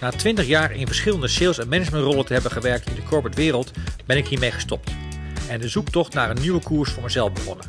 Na 0.00 0.10
20 0.10 0.46
jaar 0.46 0.72
in 0.72 0.86
verschillende 0.86 1.28
sales- 1.28 1.58
en 1.58 1.68
managementrollen 1.68 2.26
te 2.26 2.32
hebben 2.32 2.50
gewerkt 2.50 2.88
in 2.88 2.94
de 2.94 3.02
corporate 3.02 3.36
wereld, 3.36 3.70
ben 4.06 4.16
ik 4.16 4.26
hiermee 4.26 4.50
gestopt. 4.50 4.90
En 5.48 5.60
de 5.60 5.68
zoektocht 5.68 6.14
naar 6.14 6.30
een 6.30 6.40
nieuwe 6.40 6.60
koers 6.60 6.90
voor 6.90 7.02
mezelf 7.02 7.32
begonnen. 7.32 7.66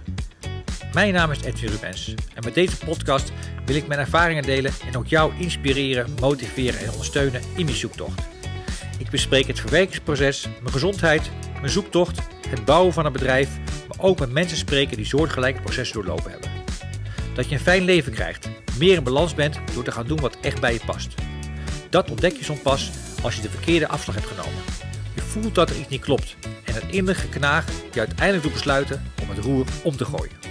Mijn 0.93 1.13
naam 1.13 1.31
is 1.31 1.41
Edwin 1.41 1.70
Rubens 1.70 2.13
en 2.33 2.43
met 2.43 2.54
deze 2.54 2.78
podcast 2.78 3.31
wil 3.65 3.75
ik 3.75 3.88
mijn 3.88 3.99
ervaringen 3.99 4.43
delen 4.43 4.71
en 4.88 4.98
ook 4.98 5.07
jou 5.07 5.34
inspireren, 5.38 6.16
motiveren 6.20 6.79
en 6.79 6.91
ondersteunen 6.91 7.41
in 7.55 7.66
die 7.66 7.75
zoektocht. 7.75 8.21
Ik 8.97 9.09
bespreek 9.09 9.47
het 9.47 9.59
verwerkingsproces, 9.59 10.47
mijn 10.61 10.73
gezondheid, 10.73 11.29
mijn 11.59 11.71
zoektocht, 11.71 12.20
het 12.47 12.66
bouwen 12.66 12.93
van 12.93 13.05
een 13.05 13.11
bedrijf, 13.11 13.50
maar 13.88 14.05
ook 14.05 14.20
met 14.20 14.32
mensen 14.32 14.57
spreken 14.57 14.97
die 14.97 15.05
soortgelijke 15.05 15.61
processen 15.61 15.95
doorlopen 15.95 16.32
hebben. 16.32 16.50
Dat 17.34 17.50
je 17.50 17.55
een 17.55 17.61
fijn 17.61 17.84
leven 17.84 18.11
krijgt, 18.11 18.50
meer 18.78 18.98
in 18.98 19.04
balans 19.04 19.34
bent 19.34 19.60
door 19.73 19.84
te 19.84 19.91
gaan 19.91 20.08
doen 20.08 20.20
wat 20.20 20.38
echt 20.41 20.62
bij 20.62 20.73
je 20.73 20.80
past. 20.86 21.13
Dat 21.90 22.09
ontdek 22.09 22.38
je 22.38 22.44
soms 22.44 22.59
pas 22.59 22.91
als 23.23 23.36
je 23.36 23.41
de 23.41 23.49
verkeerde 23.49 23.88
afslag 23.88 24.16
hebt 24.16 24.27
genomen. 24.27 24.62
Je 25.16 25.22
voelt 25.22 25.55
dat 25.55 25.70
er 25.70 25.80
iets 25.80 25.90
niet 25.90 26.02
klopt 26.02 26.36
en 26.63 26.73
het 26.73 26.84
innerlijke 26.90 27.30
knaag 27.30 27.66
je 27.94 27.99
uiteindelijk 27.99 28.44
doet 28.44 28.54
besluiten 28.54 29.04
om 29.22 29.30
het 29.30 29.38
roer 29.38 29.66
om 29.84 29.98
te 29.98 30.05
gooien. 30.05 30.45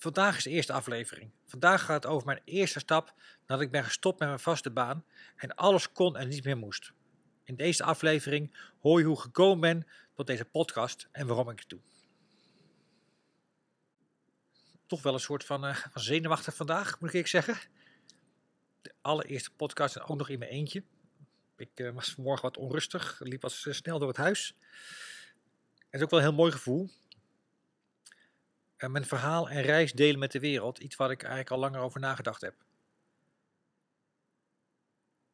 Vandaag 0.00 0.36
is 0.36 0.42
de 0.42 0.50
eerste 0.50 0.72
aflevering. 0.72 1.30
Vandaag 1.46 1.84
gaat 1.84 2.02
het 2.02 2.12
over 2.12 2.26
mijn 2.26 2.40
eerste 2.44 2.78
stap 2.78 3.14
nadat 3.46 3.64
ik 3.64 3.70
ben 3.70 3.84
gestopt 3.84 4.18
met 4.18 4.28
mijn 4.28 4.40
vaste 4.40 4.70
baan 4.70 5.04
en 5.36 5.54
alles 5.54 5.92
kon 5.92 6.16
en 6.16 6.28
niet 6.28 6.44
meer 6.44 6.56
moest. 6.56 6.92
In 7.44 7.56
deze 7.56 7.84
aflevering 7.84 8.54
hoor 8.78 8.98
je 8.98 9.04
hoe 9.04 9.14
ik 9.16 9.22
gekomen 9.22 9.60
ben 9.60 9.86
tot 10.14 10.26
deze 10.26 10.44
podcast 10.44 11.08
en 11.12 11.26
waarom 11.26 11.50
ik 11.50 11.58
het 11.58 11.68
doe. 11.68 11.80
Toch 14.86 15.02
wel 15.02 15.14
een 15.14 15.20
soort 15.20 15.44
van, 15.44 15.74
van 15.74 16.02
zenuwachtig 16.02 16.54
vandaag, 16.54 17.00
moet 17.00 17.14
ik 17.14 17.26
zeggen. 17.26 17.58
De 18.82 18.92
allereerste 19.00 19.50
podcast 19.50 19.96
en 19.96 20.02
ook 20.02 20.18
nog 20.18 20.28
in 20.28 20.38
mijn 20.38 20.50
eentje. 20.50 20.82
Ik 21.56 21.80
uh, 21.80 21.90
was 21.90 22.10
vanmorgen 22.10 22.42
wat 22.42 22.56
onrustig, 22.56 23.20
liep 23.22 23.42
wat 23.42 23.52
snel 23.52 23.98
door 23.98 24.08
het 24.08 24.16
huis. 24.16 24.54
Het 25.78 26.00
is 26.00 26.02
ook 26.02 26.10
wel 26.10 26.18
een 26.18 26.24
heel 26.24 26.34
mooi 26.34 26.52
gevoel. 26.52 26.90
Uh, 28.80 28.90
mijn 28.90 29.04
verhaal 29.04 29.48
en 29.48 29.62
reis 29.62 29.92
delen 29.92 30.18
met 30.18 30.32
de 30.32 30.40
wereld, 30.40 30.78
iets 30.78 30.96
waar 30.96 31.10
ik 31.10 31.20
eigenlijk 31.20 31.50
al 31.50 31.58
langer 31.58 31.80
over 31.80 32.00
nagedacht 32.00 32.40
heb 32.40 32.54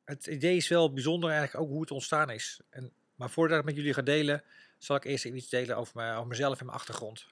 het 0.07 0.27
idee 0.27 0.57
is 0.57 0.69
wel 0.69 0.93
bijzonder 0.93 1.31
eigenlijk 1.31 1.61
ook 1.61 1.71
hoe 1.71 1.81
het 1.81 1.91
ontstaan 1.91 2.31
is. 2.31 2.61
En, 2.71 2.93
maar 3.15 3.31
voordat 3.31 3.59
ik 3.59 3.65
met 3.65 3.77
jullie 3.77 3.95
ga 3.95 4.03
delen, 4.03 4.45
zal 4.79 4.97
ik 4.97 5.05
eerst 5.05 5.25
even 5.25 5.39
iets 5.39 5.49
delen 5.49 5.77
over, 5.77 6.15
over 6.15 6.27
mezelf 6.27 6.59
en 6.59 6.67
mijn 6.67 6.79
achtergrond. 6.79 7.27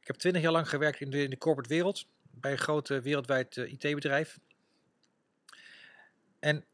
Ik 0.00 0.06
heb 0.06 0.16
twintig 0.16 0.42
jaar 0.42 0.52
lang 0.52 0.68
gewerkt 0.68 1.00
in 1.00 1.10
de, 1.10 1.38
corporate 1.38 1.74
wereld, 1.74 2.06
bij 2.30 2.52
een 2.52 2.58
groot 2.58 2.88
wereldwijd 2.88 3.56
uh, 3.56 3.72
IT-bedrijf. 3.72 4.38
En 6.38 6.64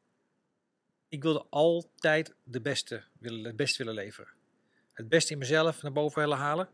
ik 1.08 1.22
wilde 1.22 1.46
altijd 1.50 2.34
de 2.42 2.60
beste 2.60 3.04
willen, 3.18 3.44
het 3.44 3.56
beste 3.56 3.84
willen 3.84 4.02
leveren. 4.02 4.32
Het 4.92 5.08
beste 5.08 5.32
in 5.32 5.38
mezelf 5.38 5.82
naar 5.82 5.92
boven 5.92 6.20
willen 6.20 6.38
halen. 6.38 6.68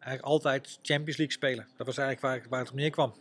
En 0.00 0.06
eigenlijk 0.06 0.44
altijd 0.44 0.78
Champions 0.82 1.16
League 1.16 1.36
spelen. 1.36 1.68
Dat 1.76 1.86
was 1.86 1.98
eigenlijk 1.98 2.20
waar, 2.20 2.36
ik, 2.36 2.50
waar 2.50 2.60
het 2.60 2.70
op 2.70 2.76
neer 2.76 2.90
kwam. 2.90 3.14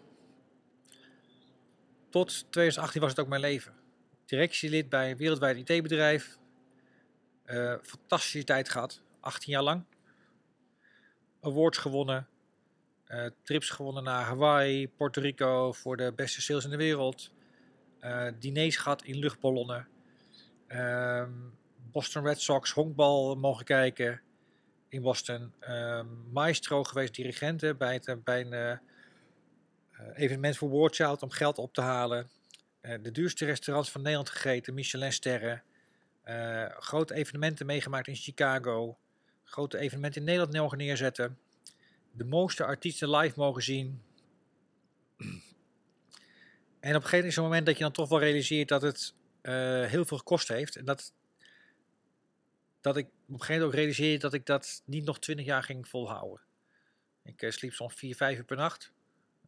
Tot 2.09 2.27
2018 2.27 3.01
was 3.01 3.09
het 3.09 3.19
ook 3.19 3.27
mijn 3.27 3.41
leven. 3.41 3.73
Directielid 4.25 4.89
bij 4.89 5.11
een 5.11 5.17
wereldwijd 5.17 5.69
IT-bedrijf. 5.69 6.37
Uh, 7.45 7.75
fantastische 7.81 8.43
tijd 8.43 8.69
gehad. 8.69 9.01
18 9.19 9.51
jaar 9.51 9.63
lang. 9.63 9.83
Awards 11.41 11.77
gewonnen. 11.77 12.27
Uh, 13.07 13.25
trips 13.43 13.69
gewonnen 13.69 14.03
naar 14.03 14.23
Hawaii, 14.23 14.87
Puerto 14.87 15.21
Rico 15.21 15.71
voor 15.71 15.97
de 15.97 16.13
beste 16.15 16.41
sales 16.41 16.63
in 16.63 16.69
de 16.69 16.77
wereld. 16.77 17.31
Uh, 18.01 18.27
diners 18.39 18.77
gehad 18.77 19.03
in 19.03 19.17
luchtballonnen. 19.17 19.87
Ehm, 20.67 21.31
Boston 21.91 22.23
Red 22.23 22.41
Sox 22.41 22.71
honkbal 22.71 23.35
mogen 23.35 23.65
kijken 23.65 24.21
in 24.89 25.01
Boston. 25.01 25.53
Ehm, 25.59 26.05
maestro 26.31 26.83
geweest, 26.83 27.15
dirigenten 27.15 27.77
bij, 27.77 27.93
het, 27.93 28.23
bij 28.23 28.41
een 28.41 28.81
uh, 29.99 30.07
evenement 30.13 30.57
voor 30.57 30.69
Wardchild 30.69 31.23
om 31.23 31.29
geld 31.29 31.57
op 31.57 31.73
te 31.73 31.81
halen. 31.81 32.29
Uh, 32.81 32.93
de 33.01 33.11
duurste 33.11 33.45
restaurants 33.45 33.91
van 33.91 34.01
Nederland 34.01 34.29
gegeten, 34.29 34.73
Michelinsterren. 34.73 35.63
Uh, 36.25 36.65
grote 36.69 37.13
evenementen 37.13 37.65
meegemaakt 37.65 38.07
in 38.07 38.15
Chicago. 38.15 38.97
Grote 39.43 39.77
evenementen 39.77 40.19
in 40.19 40.27
Nederland 40.27 40.53
mogen 40.53 40.77
neerzetten. 40.77 41.37
De 42.11 42.25
mooiste 42.25 42.63
artiesten 42.63 43.09
live 43.09 43.39
mogen 43.39 43.63
zien. 43.63 44.01
En 46.79 46.95
op 46.95 47.03
een 47.03 47.09
gegeven 47.09 47.43
moment 47.43 47.65
dat 47.65 47.77
je 47.77 47.83
dan 47.83 47.91
toch 47.91 48.09
wel 48.09 48.19
realiseert 48.19 48.67
dat 48.67 48.81
het 48.81 49.13
heel 49.89 50.05
veel 50.05 50.17
gekost 50.17 50.47
heeft. 50.47 50.75
En 50.75 50.85
dat, 50.85 51.13
dat 52.81 52.97
ik 52.97 53.07
op 53.29 53.35
een 53.35 53.41
gegeven 53.41 53.61
moment 53.61 53.79
realiseerde 53.79 54.17
dat 54.17 54.33
ik 54.33 54.45
dat 54.45 54.81
niet 54.85 55.05
nog 55.05 55.19
20 55.19 55.45
jaar 55.45 55.63
ging 55.63 55.87
volhouden. 55.87 56.41
Ik 57.23 57.45
sliep 57.51 57.73
zo'n 57.73 57.91
4, 57.91 58.15
5 58.15 58.37
uur 58.37 58.43
per 58.43 58.57
nacht. 58.57 58.91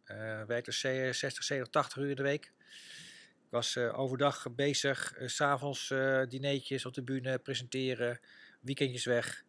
Uh, 0.05 0.43
werkte 0.43 0.71
60, 0.71 1.43
70, 1.43 1.67
80 1.69 1.97
uur 1.97 2.09
in 2.09 2.15
de 2.15 2.21
week. 2.21 2.45
Ik 3.45 3.49
was 3.49 3.75
uh, 3.75 3.99
overdag 3.99 4.55
bezig, 4.55 5.15
s'avonds 5.25 5.93
dineetjes 6.29 6.85
op 6.85 6.93
de 6.93 7.03
bühne 7.03 7.39
presenteren, 7.39 8.19
weekendjes 8.59 9.05
weg. 9.05 9.43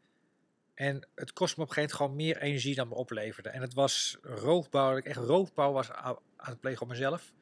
En 0.74 1.08
het 1.14 1.32
kost 1.32 1.56
me 1.56 1.62
op 1.62 1.68
een 1.68 1.74
gegeven 1.74 1.98
moment 1.98 2.16
gewoon 2.16 2.16
meer 2.16 2.48
energie 2.48 2.74
dan 2.74 2.88
me 2.88 2.94
opleverde. 2.94 3.48
En 3.48 3.60
het 3.60 3.74
was 3.74 4.18
roofbouw, 4.22 4.96
ik 4.96 5.04
echt 5.04 5.16
roofbouw 5.16 5.72
was 5.72 5.90
aan, 5.90 6.16
aan 6.36 6.50
het 6.50 6.60
plegen 6.60 6.82
op 6.82 6.88
mezelf 6.88 7.32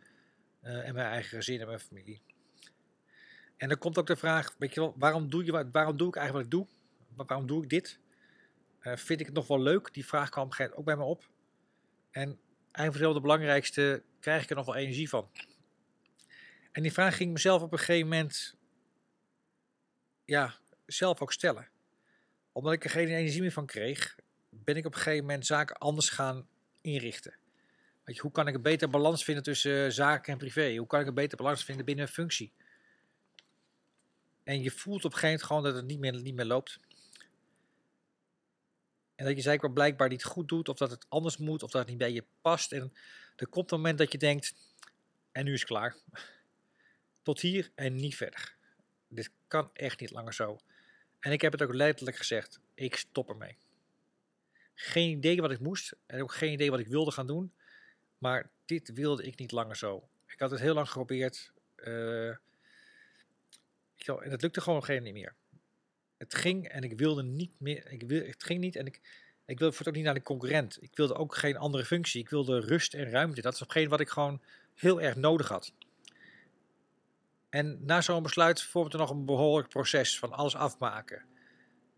en 0.60 0.94
mijn 0.94 1.06
eigen 1.06 1.38
gezin 1.38 1.60
en 1.60 1.66
mijn 1.66 1.80
familie. 1.80 2.22
En 3.56 3.68
dan 3.68 3.78
komt 3.78 3.98
ook 3.98 4.06
de 4.06 4.16
vraag, 4.16 4.54
weet 4.58 4.74
je 4.74 4.80
wel, 4.80 4.94
waarom 4.96 5.30
doe, 5.30 5.44
je, 5.44 5.70
waarom 5.72 5.96
doe 5.96 6.08
ik 6.08 6.16
eigenlijk 6.16 6.50
wat 6.50 6.60
ik 6.60 6.68
doe? 6.68 6.78
Waarom 7.26 7.46
doe 7.46 7.62
ik 7.62 7.68
dit? 7.68 7.98
vind 8.80 9.20
ik 9.20 9.26
het 9.26 9.34
nog 9.34 9.46
wel 9.46 9.60
leuk? 9.60 9.94
Die 9.94 10.06
vraag 10.06 10.28
kwam 10.28 10.48
ook 10.74 10.84
bij 10.84 10.96
me 10.96 11.04
op. 11.04 11.28
En 12.10 12.38
eigenlijk 12.70 13.04
wel 13.04 13.12
de 13.12 13.20
belangrijkste, 13.20 14.02
krijg 14.20 14.42
ik 14.42 14.50
er 14.50 14.56
nog 14.56 14.66
wel 14.66 14.74
energie 14.74 15.08
van? 15.08 15.30
En 16.72 16.82
die 16.82 16.92
vraag 16.92 17.16
ging 17.16 17.32
mezelf 17.32 17.62
op 17.62 17.72
een 17.72 17.78
gegeven 17.78 18.08
moment, 18.08 18.56
ja, 20.24 20.54
zelf 20.86 21.20
ook 21.20 21.32
stellen. 21.32 21.68
Omdat 22.52 22.72
ik 22.72 22.84
er 22.84 22.90
geen 22.90 23.08
energie 23.08 23.40
meer 23.40 23.52
van 23.52 23.66
kreeg, 23.66 24.16
ben 24.48 24.76
ik 24.76 24.86
op 24.86 24.94
een 24.94 25.00
gegeven 25.00 25.26
moment 25.26 25.46
zaken 25.46 25.76
anders 25.76 26.08
gaan 26.10 26.48
inrichten. 26.80 27.34
Hoe 28.16 28.30
kan 28.30 28.48
ik 28.48 28.54
een 28.54 28.62
beter 28.62 28.90
balans 28.90 29.24
vinden 29.24 29.42
tussen 29.42 29.92
zaken 29.92 30.32
en 30.32 30.38
privé? 30.38 30.76
Hoe 30.76 30.86
kan 30.86 31.00
ik 31.00 31.06
een 31.06 31.14
beter 31.14 31.36
balans 31.36 31.64
vinden 31.64 31.84
binnen 31.84 32.06
een 32.06 32.12
functie? 32.12 32.52
En 34.42 34.62
je 34.62 34.70
voelt 34.70 35.04
op 35.04 35.12
een 35.12 35.18
gegeven 35.18 35.28
moment 35.28 35.46
gewoon 35.46 35.62
dat 35.62 35.74
het 35.74 35.84
niet 35.84 35.98
meer, 35.98 36.22
niet 36.22 36.34
meer 36.34 36.44
loopt. 36.44 36.80
En 39.20 39.26
dat 39.26 39.36
je 39.36 39.42
zeker 39.42 39.72
blijkbaar 39.72 40.08
niet 40.08 40.24
goed 40.24 40.48
doet, 40.48 40.68
of 40.68 40.76
dat 40.76 40.90
het 40.90 41.06
anders 41.08 41.36
moet, 41.36 41.62
of 41.62 41.70
dat 41.70 41.80
het 41.80 41.90
niet 41.90 41.98
bij 41.98 42.12
je 42.12 42.24
past. 42.40 42.72
En 42.72 42.92
er 43.36 43.48
komt 43.48 43.70
een 43.70 43.76
moment 43.76 43.98
dat 43.98 44.12
je 44.12 44.18
denkt, 44.18 44.54
en 45.32 45.44
nu 45.44 45.52
is 45.52 45.60
het 45.60 45.68
klaar. 45.68 45.96
Tot 47.22 47.40
hier 47.40 47.70
en 47.74 47.96
niet 47.96 48.16
verder. 48.16 48.56
Dit 49.08 49.30
kan 49.46 49.70
echt 49.72 50.00
niet 50.00 50.10
langer 50.10 50.34
zo. 50.34 50.58
En 51.18 51.32
ik 51.32 51.40
heb 51.40 51.52
het 51.52 51.62
ook 51.62 51.74
letterlijk 51.74 52.16
gezegd, 52.16 52.60
ik 52.74 52.96
stop 52.96 53.28
ermee. 53.28 53.56
Geen 54.74 55.10
idee 55.10 55.40
wat 55.40 55.50
ik 55.50 55.60
moest, 55.60 55.96
en 56.06 56.22
ook 56.22 56.34
geen 56.34 56.52
idee 56.52 56.70
wat 56.70 56.80
ik 56.80 56.88
wilde 56.88 57.10
gaan 57.10 57.26
doen. 57.26 57.52
Maar 58.18 58.50
dit 58.64 58.92
wilde 58.92 59.22
ik 59.22 59.38
niet 59.38 59.52
langer 59.52 59.76
zo. 59.76 60.08
Ik 60.26 60.38
had 60.38 60.50
het 60.50 60.60
heel 60.60 60.74
lang 60.74 60.88
geprobeerd. 60.88 61.52
Uh, 61.76 62.28
en 62.28 62.40
het 64.30 64.42
lukte 64.42 64.60
gewoon 64.60 64.84
geen 64.84 65.02
niet 65.02 65.12
meer 65.12 65.34
het 66.20 66.34
ging 66.34 66.68
en 66.68 66.82
ik 66.82 66.98
wilde 66.98 67.22
niet 67.22 67.52
meer. 67.58 67.90
Ik 67.90 68.02
wil, 68.02 68.26
het 68.26 68.44
ging 68.44 68.60
niet 68.60 68.76
en 68.76 68.86
ik, 68.86 69.00
ik 69.44 69.58
wilde 69.58 69.74
voor 69.74 69.86
ook 69.86 69.94
niet 69.94 70.04
naar 70.04 70.14
de 70.14 70.22
concurrent. 70.22 70.78
Ik 70.82 70.96
wilde 70.96 71.14
ook 71.14 71.34
geen 71.34 71.56
andere 71.56 71.84
functie. 71.84 72.20
Ik 72.20 72.28
wilde 72.28 72.60
rust 72.60 72.94
en 72.94 73.10
ruimte. 73.10 73.40
Dat 73.40 73.52
is 73.52 73.60
hetgeen 73.60 73.88
wat 73.88 74.00
ik 74.00 74.08
gewoon 74.08 74.40
heel 74.74 75.00
erg 75.00 75.16
nodig 75.16 75.48
had. 75.48 75.72
En 77.48 77.84
na 77.84 78.00
zo'n 78.00 78.22
besluit 78.22 78.62
vormt 78.62 78.92
er 78.92 78.98
nog 78.98 79.10
een 79.10 79.24
behoorlijk 79.24 79.68
proces 79.68 80.18
van 80.18 80.32
alles 80.32 80.54
afmaken. 80.54 81.24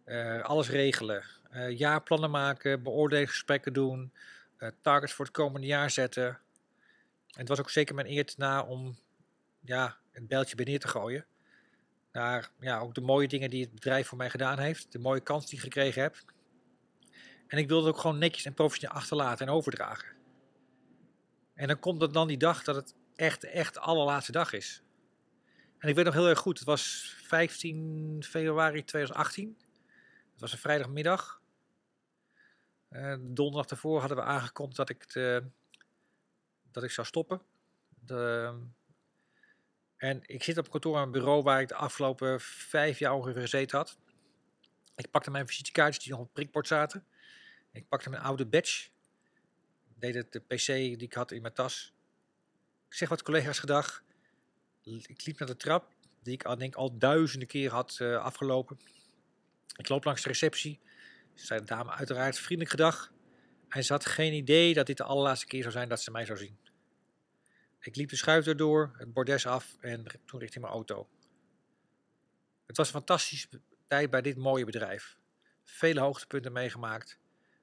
Uh, 0.04 0.42
alles 0.42 0.69
regelen. 0.69 1.24
Uh, 1.52 1.78
jaarplannen 1.78 2.30
maken, 2.30 2.82
beoordelingsgesprekken 2.82 3.72
doen. 3.72 4.12
Uh, 4.58 4.69
targets 4.80 5.12
voor 5.12 5.24
het 5.24 5.34
komende 5.34 5.66
jaar 5.66 5.90
zetten. 5.90 6.26
En 6.26 7.40
het 7.40 7.48
was 7.48 7.60
ook 7.60 7.70
zeker 7.70 7.94
mijn 7.94 8.10
eer 8.10 8.32
na 8.36 8.62
om 8.62 8.98
ja, 9.60 9.96
een 10.12 10.26
beltje 10.26 10.56
bij 10.56 10.64
neer 10.64 10.80
te 10.80 10.88
gooien 10.88 11.26
naar 12.12 12.50
ja, 12.60 12.78
ook 12.78 12.94
de 12.94 13.00
mooie 13.00 13.28
dingen 13.28 13.50
die 13.50 13.62
het 13.62 13.74
bedrijf 13.74 14.08
voor 14.08 14.18
mij 14.18 14.30
gedaan 14.30 14.58
heeft. 14.58 14.92
De 14.92 14.98
mooie 14.98 15.20
kans 15.20 15.46
die 15.46 15.54
ik 15.54 15.64
gekregen 15.64 16.02
heb. 16.02 16.16
En 17.46 17.58
ik 17.58 17.68
wilde 17.68 17.86
het 17.86 17.94
ook 17.94 18.00
gewoon 18.00 18.18
netjes 18.18 18.44
en 18.44 18.54
professioneel 18.54 18.96
achterlaten 18.96 19.46
en 19.46 19.52
overdragen. 19.52 20.08
En 21.54 21.66
dan 21.68 21.78
komt 21.78 22.02
er 22.02 22.12
dan 22.12 22.28
die 22.28 22.36
dag 22.36 22.64
dat 22.64 22.74
het 22.74 22.94
echt, 23.14 23.44
echt 23.44 23.74
de 23.74 23.80
allerlaatste 23.80 24.32
dag 24.32 24.52
is. 24.52 24.82
En 25.78 25.88
ik 25.88 25.94
weet 25.94 26.04
nog 26.04 26.14
heel 26.14 26.28
erg 26.28 26.38
goed, 26.38 26.58
het 26.58 26.68
was 26.68 27.14
15 27.22 28.22
februari 28.24 28.84
2018. 28.84 29.56
Het 30.32 30.40
was 30.40 30.52
een 30.52 30.58
vrijdagmiddag. 30.58 31.40
Uh, 32.90 33.14
donderdag 33.20 33.66
daarvoor 33.66 33.98
hadden 33.98 34.16
we 34.16 34.22
aangekondigd 34.22 34.76
dat 34.76 34.88
ik, 34.88 35.12
dat 36.70 36.82
ik 36.82 36.90
zou 36.90 37.06
stoppen. 37.06 37.42
De, 37.88 38.54
en 40.02 40.22
ik 40.26 40.43
zit 40.43 40.58
op 40.58 40.70
kantoor 40.70 40.96
aan 40.96 41.02
een 41.02 41.10
bureau 41.10 41.43
waar 41.43 41.60
ik 41.60 41.69
de 41.69 41.75
afgelopen 41.75 42.40
vijf 42.40 42.99
jaar 42.99 43.12
ongeveer 43.12 43.40
gezeten 43.40 43.78
had. 43.78 43.99
Ik 44.96 45.10
pakte 45.10 45.31
mijn 45.31 45.46
visitekaartjes 45.46 46.02
die 46.04 46.12
nog 46.12 46.20
op 46.20 46.25
het 46.25 46.34
prikbord 46.34 46.66
zaten. 46.66 47.06
Ik 47.72 47.88
pakte 47.88 48.10
mijn 48.10 48.22
oude 48.22 48.46
badge. 48.46 48.88
Ik 49.88 50.00
deed 50.00 50.14
het 50.14 50.32
de 50.32 50.40
pc 50.40 50.66
die 50.66 50.96
ik 50.96 51.12
had 51.12 51.31
in 51.31 51.43
mijn 51.43 51.54
tas. 51.54 51.93
Ik 52.88 52.94
zeg 52.94 53.08
wat 53.08 53.22
collega's 53.22 53.58
gedag. 53.58 54.02
Ik 54.82 55.25
liep 55.25 55.38
naar 55.38 55.49
de 55.49 55.56
trap, 55.56 55.93
die 56.22 56.34
ik 56.34 56.44
al, 56.44 56.58
denk 56.58 56.75
al 56.75 56.98
duizenden 56.98 57.48
keer 57.48 57.70
had 57.70 57.98
uh, 58.02 58.16
afgelopen. 58.16 58.78
Ik 59.76 59.88
loop 59.88 60.05
langs 60.05 60.22
de 60.22 60.28
receptie. 60.28 60.81
Ze 61.34 61.46
zei 61.46 61.60
de 61.60 61.66
dame 61.66 61.90
uiteraard 61.90 62.38
vriendelijk 62.38 62.70
gedag. 62.70 63.12
En 63.69 63.84
ze 63.84 63.93
had 63.93 64.06
geen 64.06 64.32
idee 64.32 64.75
dat 64.75 64.87
dit 64.87 64.96
de 64.96 65.05
allerlaatste 65.05 65.46
keer 65.46 65.60
zou 65.60 65.72
zijn 65.72 65.88
dat 65.88 66.02
ze 66.02 66.10
mij 66.10 66.25
zou 66.25 66.38
zien. 66.38 66.58
Ik 67.82 67.96
liep 67.96 68.08
de 68.08 68.17
schuifdeur 68.17 68.56
door, 68.56 68.94
het 68.96 69.12
bordes 69.12 69.46
af 69.46 69.76
en 69.81 70.05
toen 70.25 70.40
richting 70.40 70.64
mijn 70.64 70.76
auto. 70.76 71.08
Het 72.67 72.76
was 72.76 72.87
een 72.87 72.93
fantastische 72.93 73.49
tijd 73.87 74.11
bij 74.11 74.23
dit 74.23 74.37
mooie 74.37 74.64
bedrijf. 74.64 75.17
Vele 75.64 76.00
hoogtepunten 76.00 76.52
meegemaakt. 76.52 77.19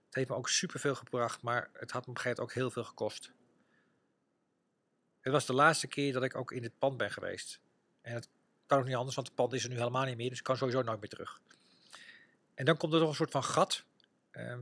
Het 0.06 0.16
heeft 0.16 0.30
me 0.30 0.36
ook 0.36 0.50
superveel 0.50 0.96
gebracht, 0.96 1.42
maar 1.42 1.70
het 1.74 1.92
had 1.92 2.08
me 2.08 2.12
op 2.12 2.40
ook 2.40 2.54
heel 2.54 2.72
veel 2.72 2.84
gekost. 2.84 3.32
Het 5.20 5.34
was 5.34 5.46
de 5.46 5.54
laatste 5.54 5.88
keer 5.88 6.14
dat 6.14 6.24
ik 6.24 6.36
ook 6.36 6.52
in 6.52 6.62
dit 6.62 6.78
pand 6.78 6.98
ben 6.98 7.12
geweest. 7.12 7.60
En 8.02 8.14
het 8.14 8.30
kan 8.66 8.80
ook 8.80 8.86
niet 8.86 8.96
anders, 8.96 9.16
want 9.16 9.28
het 9.28 9.36
pand 9.36 9.54
is 9.54 9.64
er 9.64 9.70
nu 9.70 9.78
helemaal 9.78 10.06
niet 10.06 10.18
meer, 10.18 10.30
dus 10.30 10.38
ik 10.38 10.44
kan 10.44 10.58
sowieso 10.58 10.82
nooit 10.82 11.00
meer 11.00 11.10
terug. 11.10 11.42
En 12.54 12.66
dan 12.66 12.78
komt 12.78 12.94
er 12.94 13.00
nog 13.00 13.10
een 13.10 13.16
soort 13.16 13.32
van 13.32 13.44
gat. 13.44 13.84
Ehm, 14.32 14.62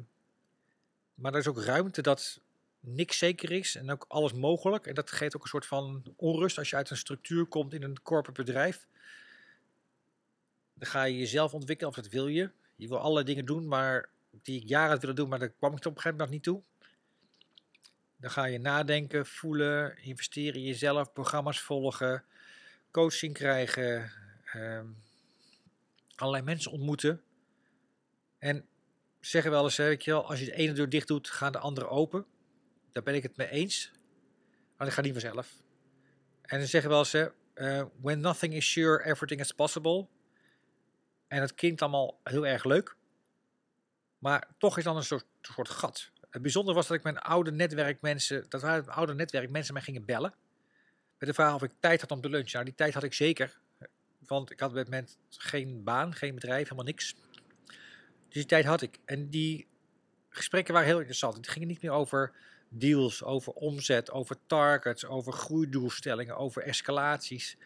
maar 1.13 1.33
er 1.33 1.39
is 1.39 1.47
ook 1.47 1.61
ruimte 1.61 2.01
dat 2.01 2.41
niks 2.87 3.17
zeker 3.17 3.51
is 3.51 3.75
en 3.75 3.91
ook 3.91 4.05
alles 4.07 4.33
mogelijk. 4.33 4.87
En 4.87 4.93
dat 4.93 5.11
geeft 5.11 5.35
ook 5.35 5.43
een 5.43 5.49
soort 5.49 5.65
van 5.65 6.03
onrust 6.15 6.57
als 6.57 6.69
je 6.69 6.75
uit 6.75 6.89
een 6.89 6.97
structuur 6.97 7.45
komt 7.45 7.73
in 7.73 7.83
een 7.83 8.01
corporate 8.01 8.43
bedrijf. 8.43 8.87
Dan 10.73 10.87
ga 10.87 11.03
je 11.03 11.17
jezelf 11.17 11.53
ontwikkelen, 11.53 11.91
of 11.91 11.97
dat 11.97 12.11
wil 12.11 12.27
je. 12.27 12.51
Je 12.75 12.87
wil 12.87 12.97
allerlei 12.97 13.25
dingen 13.25 13.45
doen, 13.45 13.67
maar 13.67 14.09
die 14.29 14.61
ik 14.61 14.67
jaren 14.67 14.89
had 14.89 14.99
willen 14.99 15.15
doen, 15.15 15.29
maar 15.29 15.39
daar 15.39 15.49
kwam 15.49 15.71
ik 15.71 15.77
op 15.77 15.85
een 15.85 15.91
gegeven 15.91 16.11
moment 16.11 16.29
niet 16.29 16.43
toe. 16.43 16.61
Dan 18.17 18.31
ga 18.31 18.45
je 18.45 18.59
nadenken, 18.59 19.25
voelen, 19.25 19.97
investeren 19.97 20.59
in 20.59 20.65
jezelf, 20.65 21.13
programma's 21.13 21.61
volgen, 21.61 22.23
coaching 22.91 23.33
krijgen, 23.33 24.11
um, 24.55 25.03
allerlei 26.15 26.43
mensen 26.43 26.71
ontmoeten. 26.71 27.21
En 28.37 28.65
zeggen 29.19 29.51
wel 29.51 29.63
eens, 29.63 29.77
weet 29.77 30.03
je 30.03 30.11
wel, 30.11 30.29
als 30.29 30.39
je 30.39 30.45
de 30.45 30.53
ene 30.53 30.73
deur 30.73 30.89
dicht 30.89 31.07
doet, 31.07 31.29
gaan 31.29 31.51
de 31.51 31.59
andere 31.59 31.87
open. 31.87 32.25
Daar 32.97 33.05
ben 33.05 33.15
ik 33.15 33.23
het 33.23 33.37
mee 33.37 33.49
eens. 33.49 33.91
Maar 34.77 34.87
dat 34.87 34.95
gaat 34.95 35.05
niet 35.05 35.13
vanzelf. 35.13 35.53
En 36.41 36.61
ze 36.61 36.67
zeggen 36.67 36.89
wel 36.89 36.99
eens, 36.99 37.13
uh, 37.13 37.83
when 38.01 38.19
nothing 38.19 38.53
is 38.53 38.71
sure, 38.71 39.03
everything 39.05 39.39
is 39.41 39.51
possible. 39.51 40.07
En 41.27 41.41
het 41.41 41.53
klinkt 41.53 41.81
allemaal 41.81 42.19
heel 42.23 42.47
erg 42.47 42.63
leuk. 42.63 42.95
Maar 44.17 44.47
toch 44.57 44.77
is 44.77 44.83
dan 44.83 44.95
een 44.95 45.03
soort, 45.03 45.25
soort 45.41 45.69
gat. 45.69 46.11
Het 46.29 46.41
bijzondere 46.41 46.75
was 46.75 46.87
dat 46.87 46.97
ik 46.97 47.03
mijn 47.03 47.19
oude 47.19 47.51
netwerkmensen, 47.51 48.45
dat 48.49 48.61
waren 48.61 48.85
mijn 48.85 48.97
oude 48.97 49.13
netwerkmensen 49.13 49.73
mij 49.73 49.83
gingen 49.83 50.05
bellen. 50.05 50.33
Met 51.17 51.29
de 51.29 51.35
vraag 51.35 51.53
of 51.53 51.63
ik 51.63 51.71
tijd 51.79 52.01
had 52.01 52.11
om 52.11 52.21
te 52.21 52.29
lunchen. 52.29 52.53
Nou, 52.53 52.65
die 52.65 52.75
tijd 52.75 52.93
had 52.93 53.03
ik 53.03 53.13
zeker. 53.13 53.59
Want 54.19 54.51
ik 54.51 54.59
had 54.59 54.69
op 54.69 54.75
dat 54.75 54.85
moment 54.85 55.17
geen 55.29 55.83
baan, 55.83 56.15
geen 56.15 56.35
bedrijf, 56.35 56.63
helemaal 56.63 56.85
niks. 56.85 57.15
Dus 58.25 58.33
die 58.33 58.45
tijd 58.45 58.65
had 58.65 58.81
ik. 58.81 58.99
En 59.05 59.29
die 59.29 59.67
gesprekken 60.29 60.73
waren 60.73 60.87
heel 60.87 60.97
interessant. 60.97 61.35
Het 61.35 61.47
ging 61.47 61.65
niet 61.65 61.81
meer 61.81 61.91
over 61.91 62.33
deals, 62.69 63.23
over 63.23 63.53
omzet, 63.53 64.11
over 64.11 64.37
targets, 64.45 65.05
over 65.05 65.33
groeidoelstellingen, 65.33 66.37
over 66.37 66.61
escalaties. 66.63 67.57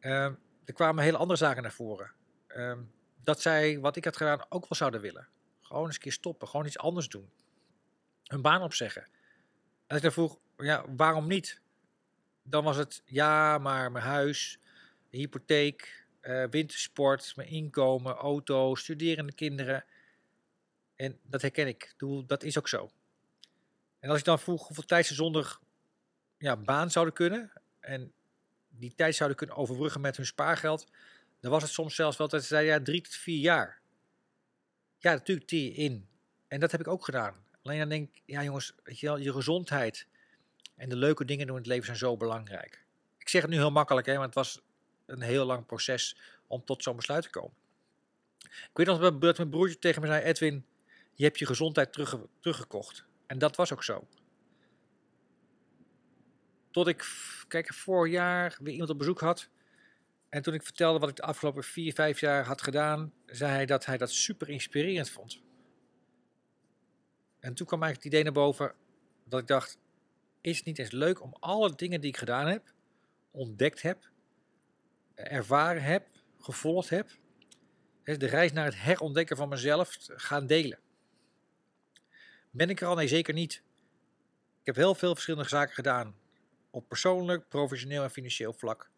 Ehm, 0.00 0.34
er 0.64 0.72
kwamen 0.72 1.04
hele 1.04 1.16
andere 1.16 1.38
zaken 1.38 1.62
naar 1.62 1.72
voren. 1.72 2.12
Ehm, 2.46 2.80
dat 3.22 3.40
zij 3.40 3.78
wat 3.80 3.96
ik 3.96 4.04
had 4.04 4.16
gedaan 4.16 4.44
ook 4.48 4.68
wel 4.68 4.78
zouden 4.78 5.00
willen. 5.00 5.28
Gewoon 5.60 5.86
eens 5.86 5.94
een 5.94 6.00
keer 6.00 6.12
stoppen, 6.12 6.48
gewoon 6.48 6.66
iets 6.66 6.78
anders 6.78 7.08
doen. 7.08 7.30
Hun 8.24 8.42
baan 8.42 8.62
opzeggen. 8.62 9.08
En 9.86 9.96
ik 9.96 10.02
dan 10.02 10.12
vroeg, 10.12 10.38
ja, 10.56 10.84
waarom 10.96 11.26
niet? 11.26 11.60
Dan 12.42 12.64
was 12.64 12.76
het, 12.76 13.02
ja, 13.04 13.58
maar 13.58 13.92
mijn 13.92 14.04
huis, 14.04 14.58
hypotheek, 15.08 16.06
uh, 16.22 16.44
wintersport, 16.50 17.36
mijn 17.36 17.48
inkomen, 17.48 18.14
auto, 18.14 18.74
studerende 18.74 19.32
kinderen. 19.32 19.84
En 20.96 21.18
dat 21.22 21.42
herken 21.42 21.66
ik. 21.66 21.94
Dat 22.26 22.42
is 22.42 22.58
ook 22.58 22.68
zo. 22.68 22.90
En 24.00 24.10
als 24.10 24.18
ik 24.18 24.24
dan 24.24 24.38
vroeg 24.38 24.66
hoeveel 24.66 24.84
tijd 24.84 25.06
ze 25.06 25.14
zonder 25.14 25.58
ja, 26.38 26.56
baan 26.56 26.90
zouden 26.90 27.14
kunnen 27.14 27.52
en 27.80 28.12
die 28.68 28.94
tijd 28.94 29.14
zouden 29.14 29.38
kunnen 29.38 29.56
overbruggen 29.56 30.00
met 30.00 30.16
hun 30.16 30.26
spaargeld, 30.26 30.86
dan 31.40 31.50
was 31.50 31.62
het 31.62 31.70
soms 31.70 31.94
zelfs 31.94 32.16
wel 32.16 32.28
dat 32.28 32.40
ze 32.40 32.46
zeiden, 32.46 32.72
ja, 32.72 32.82
drie 32.82 33.00
tot 33.00 33.14
vier 33.14 33.40
jaar. 33.40 33.80
Ja, 34.98 35.12
natuurlijk 35.12 35.48
die 35.48 35.72
in. 35.72 36.08
En 36.48 36.60
dat 36.60 36.70
heb 36.70 36.80
ik 36.80 36.88
ook 36.88 37.04
gedaan. 37.04 37.34
Alleen 37.62 37.78
dan 37.78 37.88
denk 37.88 38.08
ik, 38.08 38.22
ja 38.26 38.42
jongens, 38.42 38.74
weet 38.84 39.00
je, 39.00 39.06
wel, 39.06 39.16
je 39.16 39.32
gezondheid 39.32 40.06
en 40.76 40.88
de 40.88 40.96
leuke 40.96 41.24
dingen 41.24 41.46
doen 41.46 41.56
in 41.56 41.62
het 41.62 41.70
leven 41.70 41.84
zijn 41.84 41.96
zo 41.96 42.16
belangrijk. 42.16 42.84
Ik 43.18 43.28
zeg 43.28 43.42
het 43.42 43.50
nu 43.50 43.56
heel 43.56 43.70
makkelijk, 43.70 44.06
hè, 44.06 44.14
maar 44.14 44.26
het 44.26 44.34
was 44.34 44.60
een 45.06 45.20
heel 45.20 45.44
lang 45.44 45.66
proces 45.66 46.16
om 46.46 46.64
tot 46.64 46.82
zo'n 46.82 46.96
besluit 46.96 47.22
te 47.22 47.30
komen. 47.30 47.54
Ik 48.42 48.70
weet 48.72 48.86
nog 48.86 48.98
dat 49.20 49.36
mijn 49.36 49.50
broertje 49.50 49.78
tegen 49.78 50.00
me 50.00 50.06
zei, 50.06 50.22
Edwin, 50.22 50.66
je 51.14 51.24
hebt 51.24 51.38
je 51.38 51.46
gezondheid 51.46 51.92
terug, 51.92 52.16
teruggekocht. 52.40 53.04
En 53.30 53.38
dat 53.38 53.56
was 53.56 53.72
ook 53.72 53.84
zo. 53.84 54.08
Tot 56.70 56.86
ik, 56.86 57.04
kijk, 57.48 57.74
vorig 57.74 58.12
jaar 58.12 58.58
weer 58.60 58.72
iemand 58.72 58.90
op 58.90 58.98
bezoek 58.98 59.20
had. 59.20 59.48
En 60.28 60.42
toen 60.42 60.54
ik 60.54 60.62
vertelde 60.62 60.98
wat 60.98 61.08
ik 61.08 61.16
de 61.16 61.22
afgelopen 61.22 61.64
vier, 61.64 61.92
vijf 61.92 62.20
jaar 62.20 62.44
had 62.44 62.62
gedaan, 62.62 63.12
zei 63.26 63.52
hij 63.52 63.66
dat 63.66 63.84
hij 63.86 63.96
dat 63.98 64.10
super 64.10 64.48
inspirerend 64.48 65.10
vond. 65.10 65.42
En 67.40 67.54
toen 67.54 67.66
kwam 67.66 67.82
eigenlijk 67.82 67.94
het 67.94 68.04
idee 68.04 68.22
naar 68.22 68.42
boven 68.42 68.74
dat 69.24 69.40
ik 69.40 69.46
dacht, 69.46 69.78
is 70.40 70.56
het 70.56 70.66
niet 70.66 70.78
eens 70.78 70.90
leuk 70.90 71.22
om 71.22 71.36
alle 71.40 71.74
dingen 71.74 72.00
die 72.00 72.10
ik 72.10 72.16
gedaan 72.16 72.46
heb, 72.46 72.72
ontdekt 73.30 73.82
heb, 73.82 74.10
ervaren 75.14 75.82
heb, 75.82 76.08
gevolgd 76.38 76.88
heb, 76.88 77.10
de 78.02 78.26
reis 78.26 78.52
naar 78.52 78.64
het 78.64 78.80
herontdekken 78.80 79.36
van 79.36 79.48
mezelf 79.48 79.96
gaan 80.00 80.46
delen. 80.46 80.78
Ben 82.50 82.70
ik 82.70 82.80
er 82.80 82.86
al? 82.86 82.94
Nee, 82.94 83.08
zeker 83.08 83.34
niet. 83.34 83.62
Ik 84.60 84.66
heb 84.66 84.76
heel 84.76 84.94
veel 84.94 85.12
verschillende 85.12 85.48
zaken 85.48 85.74
gedaan. 85.74 86.16
Op 86.70 86.88
persoonlijk, 86.88 87.48
professioneel 87.48 88.02
en 88.02 88.10
financieel 88.10 88.52
vlak. 88.52 88.90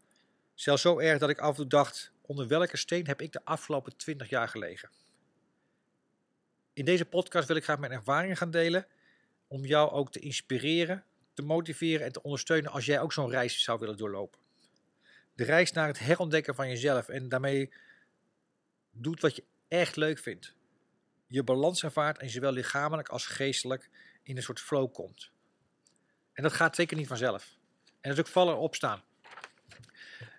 Zelfs 0.54 0.82
zo 0.82 0.98
erg 0.98 1.18
dat 1.18 1.30
ik 1.30 1.38
af 1.38 1.48
en 1.48 1.56
toe 1.56 1.66
dacht, 1.66 2.12
onder 2.20 2.48
welke 2.48 2.76
steen 2.76 3.06
heb 3.06 3.20
ik 3.20 3.32
de 3.32 3.44
afgelopen 3.44 3.96
20 3.96 4.28
jaar 4.28 4.48
gelegen? 4.48 4.90
In 6.72 6.84
deze 6.84 7.04
podcast 7.04 7.48
wil 7.48 7.56
ik 7.56 7.64
graag 7.64 7.78
mijn 7.78 7.92
ervaringen 7.92 8.36
gaan 8.36 8.50
delen. 8.50 8.86
Om 9.46 9.64
jou 9.64 9.90
ook 9.90 10.12
te 10.12 10.18
inspireren, 10.18 11.04
te 11.34 11.42
motiveren 11.42 12.06
en 12.06 12.12
te 12.12 12.22
ondersteunen 12.22 12.70
als 12.70 12.86
jij 12.86 13.00
ook 13.00 13.12
zo'n 13.12 13.30
reis 13.30 13.62
zou 13.62 13.78
willen 13.78 13.96
doorlopen. 13.96 14.40
De 15.34 15.44
reis 15.44 15.72
naar 15.72 15.86
het 15.86 15.98
herontdekken 15.98 16.54
van 16.54 16.68
jezelf 16.68 17.08
en 17.08 17.28
daarmee 17.28 17.72
doet 18.90 19.20
wat 19.20 19.36
je 19.36 19.44
echt 19.68 19.96
leuk 19.96 20.18
vindt 20.18 20.54
je 21.32 21.42
balans 21.42 21.82
ervaart 21.82 22.18
en 22.18 22.30
zowel 22.30 22.52
lichamelijk 22.52 23.08
als 23.08 23.26
geestelijk 23.26 23.90
in 24.22 24.36
een 24.36 24.42
soort 24.42 24.60
flow 24.60 24.92
komt. 24.92 25.30
En 26.32 26.42
dat 26.42 26.52
gaat 26.52 26.74
zeker 26.74 26.96
niet 26.96 27.06
vanzelf. 27.06 27.58
En 27.84 28.10
dat 28.10 28.12
is 28.12 28.18
ook 28.18 28.30
vallen 28.30 28.54
en 28.54 28.60
opstaan. 28.60 29.02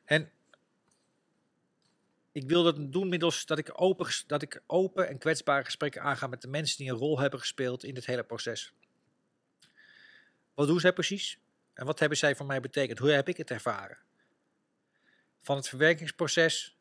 En 0.05 0.31
ik 2.31 2.47
wil 2.47 2.63
dat 2.63 2.91
doen 2.91 3.09
middels 3.09 3.45
dat 3.45 3.57
ik, 3.57 3.81
open, 3.81 4.07
dat 4.27 4.41
ik 4.41 4.62
open 4.67 5.07
en 5.07 5.17
kwetsbare 5.17 5.63
gesprekken 5.63 6.01
aanga 6.01 6.27
met 6.27 6.41
de 6.41 6.47
mensen 6.47 6.77
die 6.77 6.89
een 6.89 6.97
rol 6.97 7.19
hebben 7.19 7.39
gespeeld 7.39 7.83
in 7.83 7.93
dit 7.93 8.05
hele 8.05 8.23
proces. 8.23 8.73
Wat 10.53 10.67
doen 10.67 10.79
zij 10.79 10.93
precies? 10.93 11.39
En 11.73 11.85
wat 11.85 12.00
hebben 12.00 12.17
zij 12.17 12.35
voor 12.35 12.45
mij 12.45 12.59
betekend? 12.59 13.00
Hoe 13.00 13.09
heb 13.09 13.27
ik 13.27 13.38
het 13.38 13.51
ervaren? 13.51 13.97
Van 15.41 15.55
het 15.55 15.69
verwerkingsproces, 15.69 16.77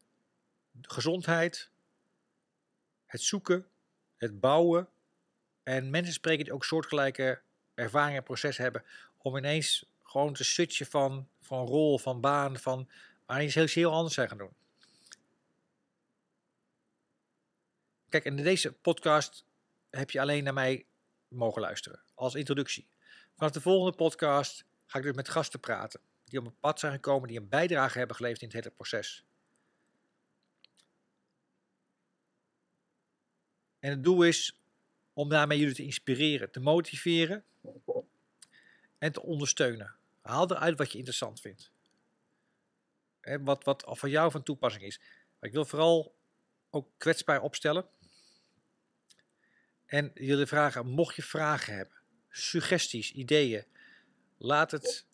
gezondheid, 0.82 1.70
het 3.06 3.20
zoeken, 3.20 3.66
het 4.22 4.40
bouwen. 4.40 4.88
En 5.62 5.90
mensen 5.90 6.14
spreken 6.14 6.44
die 6.44 6.52
ook 6.52 6.64
soortgelijke 6.64 7.40
ervaringen 7.74 8.16
en 8.16 8.22
processen 8.22 8.62
hebben. 8.62 8.84
Om 9.18 9.36
ineens 9.36 9.86
gewoon 10.02 10.32
te 10.32 10.44
switchen 10.44 10.86
van, 10.86 11.28
van 11.40 11.66
rol, 11.66 11.98
van 11.98 12.20
baan, 12.20 12.58
van 12.58 12.88
maar 13.26 13.44
iets 13.44 13.54
heel, 13.54 13.66
heel 13.66 13.92
anders 13.92 14.14
zijn 14.14 14.28
gaan 14.28 14.38
doen. 14.38 14.54
Kijk, 18.08 18.24
in 18.24 18.36
deze 18.36 18.72
podcast 18.72 19.44
heb 19.90 20.10
je 20.10 20.20
alleen 20.20 20.44
naar 20.44 20.54
mij 20.54 20.86
mogen 21.28 21.60
luisteren. 21.60 22.02
Als 22.14 22.34
introductie. 22.34 22.86
Vanaf 23.36 23.52
de 23.52 23.60
volgende 23.60 23.96
podcast 23.96 24.64
ga 24.86 24.98
ik 24.98 25.04
dus 25.04 25.14
met 25.14 25.28
gasten 25.28 25.60
praten. 25.60 26.00
Die 26.24 26.38
op 26.38 26.44
mijn 26.44 26.58
pad 26.60 26.80
zijn 26.80 26.92
gekomen, 26.92 27.28
die 27.28 27.38
een 27.38 27.48
bijdrage 27.48 27.98
hebben 27.98 28.16
geleverd 28.16 28.40
in 28.40 28.46
het 28.46 28.56
hele 28.56 28.74
proces. 28.74 29.24
En 33.82 33.90
het 33.90 34.04
doel 34.04 34.22
is 34.22 34.58
om 35.12 35.28
daarmee 35.28 35.58
jullie 35.58 35.74
te 35.74 35.82
inspireren, 35.82 36.50
te 36.50 36.60
motiveren 36.60 37.44
en 38.98 39.12
te 39.12 39.22
ondersteunen. 39.22 39.94
Haal 40.20 40.50
eruit 40.50 40.78
wat 40.78 40.92
je 40.92 40.98
interessant 40.98 41.40
vindt. 41.40 41.70
En 43.20 43.44
wat, 43.44 43.64
wat 43.64 43.84
van 43.86 44.10
jou 44.10 44.30
van 44.30 44.42
toepassing 44.42 44.84
is. 44.84 45.00
Ik 45.40 45.52
wil 45.52 45.64
vooral 45.64 46.14
ook 46.70 46.88
kwetsbaar 46.96 47.42
opstellen. 47.42 47.86
En 49.86 50.10
jullie 50.14 50.46
vragen, 50.46 50.86
mocht 50.86 51.16
je 51.16 51.22
vragen 51.22 51.74
hebben, 51.74 51.96
suggesties, 52.30 53.12
ideeën, 53.12 53.64
laat 54.38 54.70
het 54.70 55.06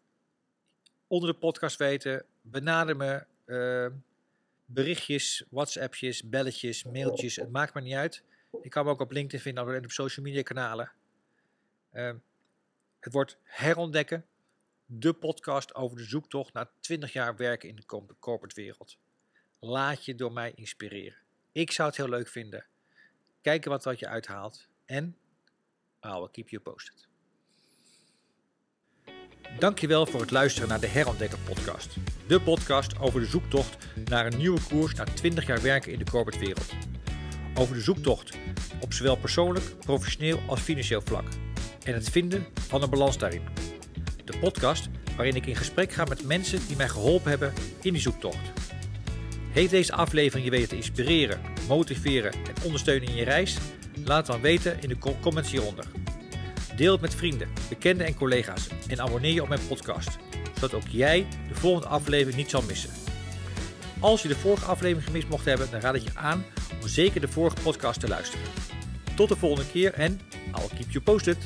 onder 1.07 1.33
de 1.33 1.39
podcast 1.39 1.77
weten. 1.77 2.25
Benader 2.41 2.97
me. 2.97 3.27
Uh, 3.47 3.87
berichtjes, 4.65 5.45
WhatsAppjes, 5.51 6.23
belletjes, 6.23 6.85
mailtjes. 6.85 7.37
Het 7.37 7.51
maakt 7.51 7.75
me 7.75 7.81
niet 7.81 7.95
uit. 7.95 8.23
Ik 8.62 8.71
kan 8.71 8.85
me 8.85 8.91
ook 8.91 9.00
op 9.00 9.11
LinkedIn 9.11 9.41
vinden 9.41 9.75
en 9.75 9.85
op 9.85 9.91
social 9.91 10.27
media 10.27 10.43
kanalen. 10.43 10.93
Uh, 11.93 12.15
het 13.00 13.12
wordt 13.12 13.38
herontdekken. 13.43 14.27
De 14.87 15.12
podcast 15.12 15.75
over 15.75 15.97
de 15.97 16.05
zoektocht 16.05 16.53
naar 16.53 16.71
20 16.81 17.12
jaar 17.12 17.37
werken 17.37 17.69
in 17.69 17.77
de 17.77 18.15
corporate 18.19 18.61
wereld. 18.61 18.99
Laat 19.59 20.05
je 20.05 20.15
door 20.15 20.33
mij 20.33 20.53
inspireren. 20.55 21.19
Ik 21.53 21.71
zou 21.71 21.88
het 21.88 21.97
heel 21.97 22.09
leuk 22.09 22.29
vinden. 22.29 22.67
Kijken 23.41 23.71
wat, 23.71 23.85
wat 23.85 23.99
je 23.99 24.09
uithaalt. 24.09 24.69
En 24.85 25.17
I 26.07 26.09
will 26.09 26.29
keep 26.31 26.49
you 26.49 26.62
posted. 26.62 27.09
Dankjewel 29.59 30.07
voor 30.07 30.21
het 30.21 30.31
luisteren 30.31 30.69
naar 30.69 30.81
de 30.81 30.87
Herontdekker 30.87 31.38
podcast. 31.38 31.97
De 32.29 32.41
podcast 32.41 32.99
over 32.99 33.21
de 33.21 33.27
zoektocht 33.27 33.87
naar 34.05 34.27
een 34.27 34.38
nieuwe 34.38 34.61
koers 34.69 34.95
na 34.95 35.05
20 35.05 35.47
jaar 35.47 35.62
werken 35.62 35.93
in 35.93 35.99
de 35.99 36.11
corporate 36.11 36.45
wereld. 36.45 36.98
Over 37.59 37.75
de 37.75 37.81
zoektocht 37.81 38.37
op 38.81 38.93
zowel 38.93 39.17
persoonlijk, 39.17 39.65
professioneel 39.79 40.41
als 40.47 40.61
financieel 40.61 41.03
vlak. 41.05 41.25
En 41.85 41.95
het 41.95 42.11
vinden 42.11 42.47
van 42.55 42.83
een 42.83 42.91
balans 42.91 43.19
daarin. 43.19 43.43
De 44.25 44.38
podcast 44.38 44.88
waarin 45.17 45.35
ik 45.35 45.47
in 45.47 45.57
gesprek 45.57 45.93
ga 45.93 46.05
met 46.05 46.25
mensen 46.25 46.67
die 46.67 46.77
mij 46.77 46.88
geholpen 46.88 47.31
hebben 47.31 47.53
in 47.83 47.93
die 47.93 48.03
zoektocht. 48.03 48.53
Heeft 49.50 49.71
deze 49.71 49.93
aflevering 49.93 50.45
je 50.45 50.50
weten 50.50 50.69
te 50.69 50.77
inspireren, 50.77 51.41
motiveren 51.69 52.33
en 52.33 52.62
ondersteunen 52.65 53.09
in 53.09 53.15
je 53.15 53.25
reis? 53.25 53.57
Laat 54.05 54.17
het 54.17 54.27
dan 54.27 54.41
weten 54.41 54.81
in 54.81 54.88
de 54.88 54.99
comments 55.21 55.50
hieronder. 55.50 55.85
Deel 56.77 56.93
het 56.93 57.00
met 57.00 57.15
vrienden, 57.15 57.49
bekenden 57.69 58.07
en 58.07 58.15
collega's 58.15 58.69
en 58.88 59.00
abonneer 59.00 59.33
je 59.33 59.43
op 59.43 59.49
mijn 59.49 59.67
podcast, 59.69 60.19
zodat 60.55 60.75
ook 60.75 60.88
jij 60.88 61.27
de 61.49 61.55
volgende 61.55 61.88
aflevering 61.88 62.37
niet 62.37 62.50
zal 62.50 62.62
missen. 62.62 62.91
Als 64.00 64.23
je 64.23 64.29
de 64.29 64.37
vorige 64.37 64.65
aflevering 64.65 65.07
gemist 65.07 65.29
mocht 65.29 65.45
hebben, 65.45 65.69
dan 65.71 65.81
raad 65.81 65.95
ik 65.95 66.03
je 66.03 66.15
aan 66.15 66.45
om 66.83 66.89
zeker 66.89 67.21
de 67.21 67.29
vorige 67.29 67.57
podcast 67.63 68.01
te 68.01 68.09
luisteren. 68.09 68.47
Tot 69.17 69.29
de 69.29 69.37
volgende 69.37 69.71
keer 69.71 69.95
en 69.95 70.21
I'll 70.55 70.69
keep 70.77 70.91
you 70.91 71.05
posted. 71.05 71.37